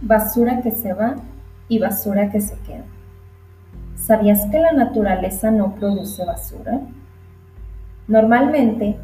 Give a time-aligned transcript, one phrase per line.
[0.00, 1.16] basura que se va
[1.68, 2.84] y basura que se queda.
[3.96, 6.80] ¿Sabías que la naturaleza no produce basura?
[8.06, 8.96] Normalmente,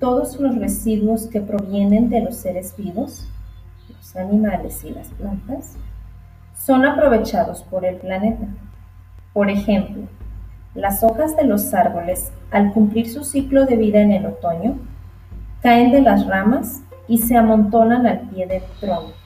[0.00, 3.28] todos los residuos que provienen de los seres vivos,
[3.88, 5.76] los animales y las plantas,
[6.54, 8.46] son aprovechados por el planeta.
[9.32, 10.02] Por ejemplo,
[10.74, 14.78] las hojas de los árboles, al cumplir su ciclo de vida en el otoño,
[15.62, 19.19] caen de las ramas y se amontonan al pie del tronco.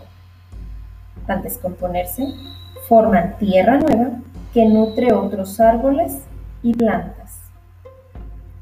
[1.26, 2.26] Al descomponerse,
[2.88, 4.10] forman tierra nueva
[4.52, 6.24] que nutre otros árboles
[6.62, 7.40] y plantas.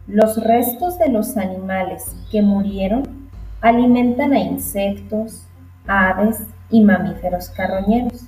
[0.07, 3.31] Los restos de los animales que murieron
[3.61, 5.47] alimentan a insectos,
[5.87, 8.25] aves y mamíferos carroñeros.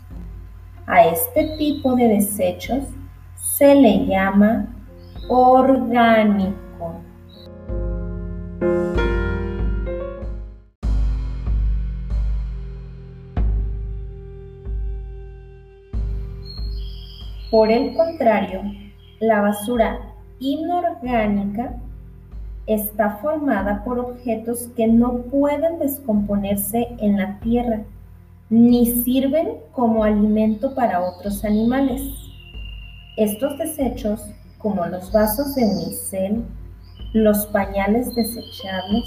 [0.87, 2.85] A este tipo de desechos
[3.37, 4.67] se le llama
[5.29, 7.01] orgánico.
[17.55, 18.63] Por el contrario,
[19.21, 20.01] la basura
[20.41, 21.77] inorgánica
[22.67, 27.85] está formada por objetos que no pueden descomponerse en la tierra
[28.51, 32.03] ni sirven como alimento para otros animales.
[33.17, 34.21] Estos desechos,
[34.59, 36.45] como los vasos de unicel,
[37.13, 39.05] los pañales desechables,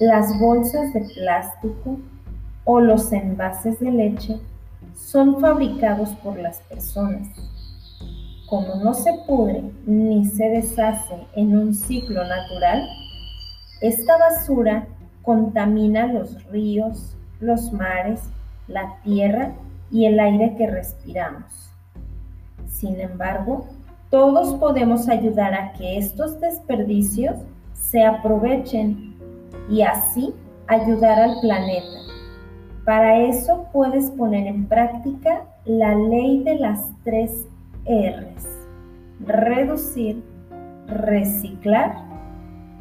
[0.00, 2.00] las bolsas de plástico
[2.64, 4.40] o los envases de leche,
[4.96, 7.28] son fabricados por las personas
[8.50, 12.84] como no se pudre ni se deshace en un ciclo natural,
[13.80, 14.88] esta basura
[15.22, 18.20] contamina los ríos, los mares,
[18.66, 19.52] la tierra
[19.92, 21.70] y el aire que respiramos.
[22.66, 23.68] Sin embargo,
[24.10, 27.36] todos podemos ayudar a que estos desperdicios
[27.72, 29.14] se aprovechen
[29.70, 30.34] y así
[30.66, 31.86] ayudar al planeta.
[32.84, 37.46] Para eso puedes poner en práctica la ley de las tres
[37.86, 38.46] R's.
[39.20, 40.22] Reducir,
[40.88, 41.96] reciclar,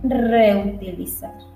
[0.04, 1.49] reutilizar.